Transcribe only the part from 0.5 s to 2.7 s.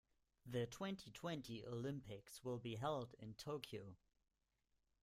twenty-twenty Olympics will